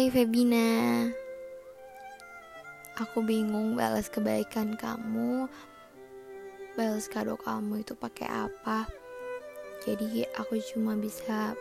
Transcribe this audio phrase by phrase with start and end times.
[0.00, 1.12] Hai Febina.
[2.96, 5.44] Aku bingung balas kebaikan kamu.
[6.72, 8.88] Balas kado kamu itu pakai apa?
[9.84, 11.52] Jadi aku cuma bisa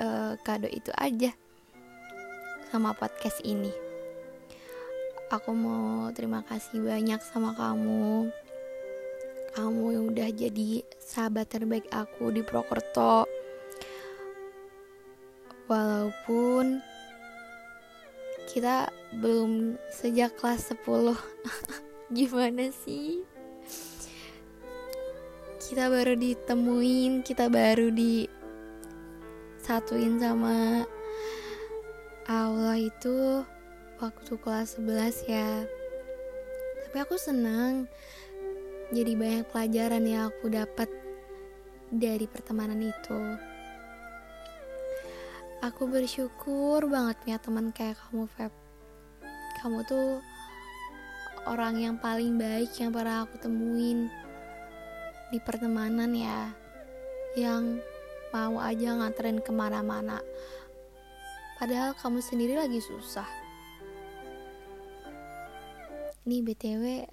[0.00, 1.36] uh, Kado itu aja
[2.72, 3.68] Sama podcast ini.
[5.28, 8.32] Aku mau terima kasih banyak sama kamu.
[9.52, 13.33] Kamu yang udah jadi sahabat terbaik aku di Prokerto
[15.68, 16.84] walaupun
[18.50, 21.16] kita belum sejak kelas 10
[22.16, 23.24] gimana sih?
[25.64, 28.28] Kita baru ditemuin kita baru di
[29.64, 30.84] satuin sama
[32.28, 33.40] Allah itu
[33.96, 35.64] waktu kelas 11 ya.
[36.84, 37.88] Tapi aku senang
[38.92, 40.86] jadi banyak pelajaran yang aku dapat
[41.88, 43.20] dari pertemanan itu
[45.64, 48.52] Aku bersyukur banget punya teman kayak kamu, Feb.
[49.64, 50.20] Kamu tuh
[51.48, 54.12] orang yang paling baik yang pernah aku temuin
[55.32, 56.52] di pertemanan ya.
[57.32, 57.80] Yang
[58.28, 60.20] mau aja nganterin ke mana-mana.
[61.56, 63.28] Padahal kamu sendiri lagi susah.
[66.28, 67.08] Nih BTW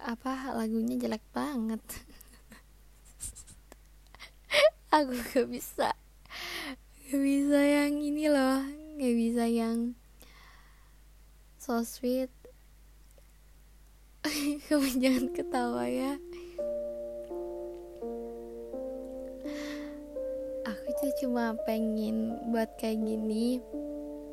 [0.00, 1.84] apa lagunya jelek banget.
[4.96, 5.92] aku gak bisa
[7.14, 8.58] gak bisa yang ini loh
[8.98, 9.94] gak bisa yang
[11.62, 12.26] so sweet.
[14.66, 16.18] Kamu jangan ketawa ya.
[20.66, 23.62] Aku tuh cuma pengen buat kayak gini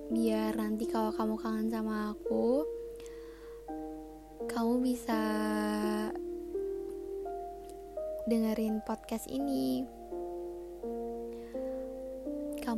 [0.09, 2.66] biar nanti kalau kamu kangen sama aku
[4.50, 5.22] kamu bisa
[8.26, 10.01] dengerin podcast ini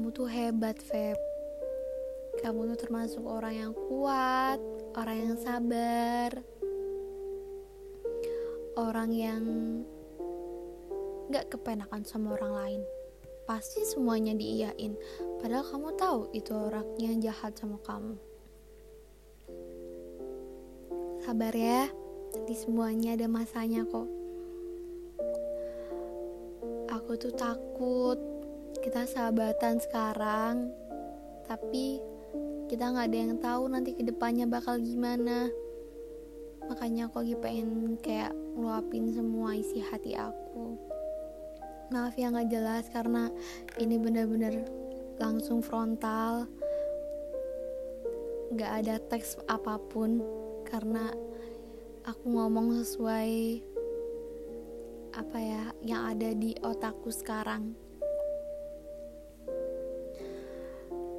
[0.03, 1.15] kamu tuh hebat, Feb.
[2.43, 4.59] Kamu tuh termasuk orang yang kuat,
[4.99, 6.43] orang yang sabar,
[8.75, 9.43] orang yang
[11.31, 12.81] gak kepenakan sama orang lain.
[13.47, 14.91] Pasti semuanya diiyain,
[15.39, 18.19] padahal kamu tahu itu orangnya jahat sama kamu.
[21.23, 21.87] Sabar ya,
[22.35, 24.11] nanti semuanya ada masanya kok.
[26.91, 28.32] Aku tuh takut
[28.81, 30.71] kita sahabatan sekarang
[31.45, 31.99] tapi
[32.71, 35.51] kita nggak ada yang tahu nanti ke depannya bakal gimana.
[36.65, 40.79] Makanya aku lagi pengen kayak ngeluapin semua isi hati aku.
[41.91, 43.29] Maaf ya nggak jelas karena
[43.77, 44.65] ini bener-bener
[45.21, 46.49] langsung frontal.
[48.49, 50.23] Nggak ada teks apa pun
[50.65, 51.13] karena
[52.07, 53.61] aku ngomong sesuai
[55.13, 57.82] apa ya yang ada di otakku sekarang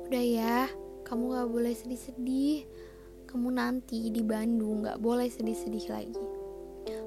[0.04, 0.68] Udah ya,
[1.08, 2.68] kamu gak boleh sedih-sedih.
[3.24, 6.24] Kamu nanti di Bandung gak boleh sedih-sedih lagi.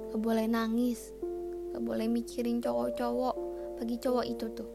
[0.09, 1.13] Gak boleh nangis.
[1.73, 3.35] Gak boleh mikirin cowok-cowok.
[3.77, 4.69] Bagi cowok itu tuh.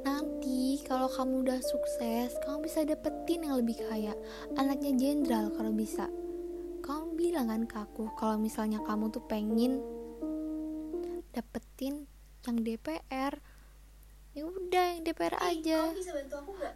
[0.00, 4.16] Nanti kalau kamu udah sukses, kamu bisa dapetin yang lebih kaya.
[4.56, 6.08] Anaknya jenderal kalau bisa.
[6.80, 9.84] Kamu bilang kan ke aku kalau misalnya kamu tuh pengen
[11.36, 12.08] dapetin
[12.48, 13.36] yang DPR
[14.38, 15.90] ya udah yang DPR eh, aja.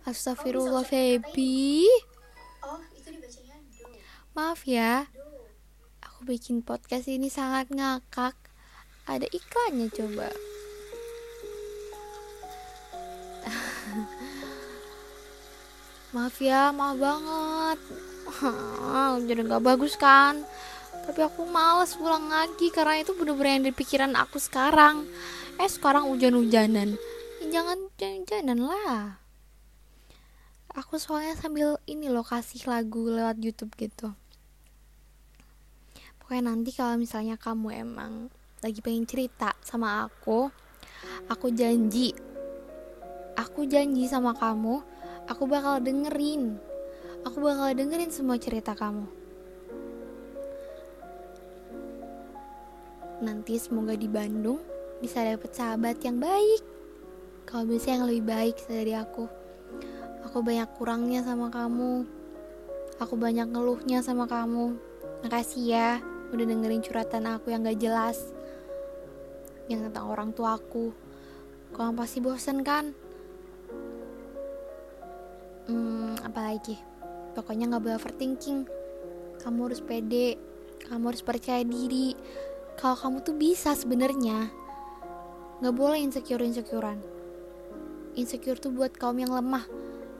[0.02, 1.86] Astagfirullah Febi
[2.66, 3.86] oh itu dibacanya do
[4.34, 5.06] maaf ya.
[5.14, 5.46] Do.
[6.02, 8.34] aku bikin podcast ini sangat ngakak.
[9.06, 10.34] Ada iklannya coba.
[16.14, 17.78] Maaf ya maaf banget.
[19.26, 20.46] Jadi nggak bagus kan?
[21.02, 25.02] Tapi aku males pulang lagi karena itu bener-bener yang di pikiran aku sekarang.
[25.58, 26.94] Eh sekarang hujan-hujanan
[27.52, 27.78] jangan
[28.24, 29.20] jangan lah.
[30.72, 34.16] Aku soalnya sambil ini loh kasih lagu lewat YouTube gitu.
[36.16, 38.32] Pokoknya nanti kalau misalnya kamu emang
[38.64, 40.48] lagi pengen cerita sama aku
[41.26, 42.14] aku janji
[43.34, 44.80] aku janji sama kamu
[45.28, 46.56] aku bakal dengerin.
[47.22, 49.06] Aku bakal dengerin semua cerita kamu.
[53.22, 54.58] Nanti semoga di Bandung
[54.98, 56.71] bisa dapet sahabat yang baik
[57.48, 59.26] kalau bisa yang lebih baik dari aku.
[60.28, 62.06] Aku banyak kurangnya sama kamu.
[63.02, 64.78] Aku banyak ngeluhnya sama kamu.
[65.26, 65.90] Makasih ya
[66.32, 68.18] udah dengerin curhatan aku yang gak jelas.
[69.66, 70.94] Yang tentang orang tua aku.
[71.74, 72.94] Kamu pasti bosen kan?
[75.66, 76.78] Hmm apalagi?
[77.34, 78.64] Pokoknya gak boleh overthinking.
[79.42, 80.38] Kamu harus pede.
[80.88, 82.14] Kamu harus percaya diri.
[82.78, 84.62] Kalau kamu tuh bisa sebenarnya
[85.62, 86.98] nggak boleh insecure insecurean
[88.18, 89.64] insecure tuh buat kaum yang lemah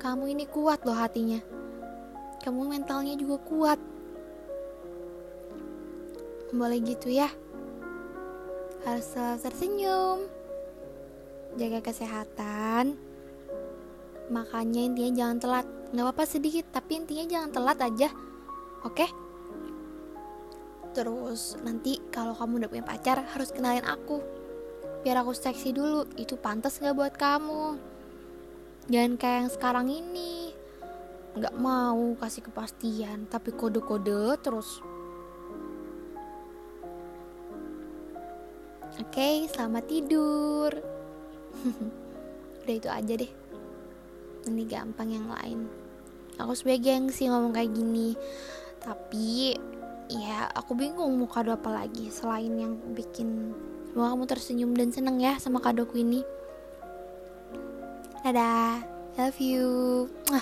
[0.03, 1.39] Kamu ini kuat loh hatinya.
[2.43, 3.79] Kamu mentalnya juga kuat.
[6.51, 7.31] Boleh gitu ya.
[8.83, 10.19] Harus selalu tersenyum.
[11.55, 12.99] Jaga kesehatan.
[14.35, 15.67] Makanya intinya jangan telat.
[15.95, 18.11] Gak apa-apa sedikit, tapi intinya jangan telat aja.
[18.83, 19.07] Oke?
[20.99, 24.42] Terus nanti kalau kamu udah punya pacar harus kenalin aku.
[25.03, 26.07] Biar aku seksi dulu.
[26.15, 27.93] Itu pantas gak buat kamu?
[28.91, 30.55] Jangan kayak yang sekarang ini.
[31.33, 34.83] Nggak mau kasih kepastian tapi kode-kode terus.
[39.01, 40.71] Oke okay, selamat tidur.
[42.63, 43.33] Udah itu aja deh.
[44.45, 45.65] Ini gampang yang lain.
[46.37, 48.13] Aku sebagai gengsi ngomong kayak gini.
[48.83, 49.57] Tapi
[50.13, 53.57] ya aku bingung mau kado apa lagi selain yang bikin
[53.93, 56.25] semoga kamu tersenyum dan seneng ya sama kadoku ini.
[58.25, 58.81] Dadah.
[59.21, 59.69] Love you.
[60.33, 60.41] Ah